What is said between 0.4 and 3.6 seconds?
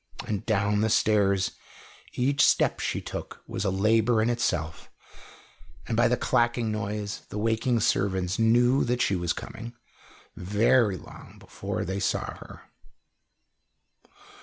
down the stairs each step she took